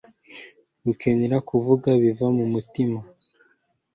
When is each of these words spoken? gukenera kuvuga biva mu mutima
gukenera 0.85 1.37
kuvuga 1.49 1.89
biva 2.01 2.27
mu 2.37 2.45
mutima 2.53 2.99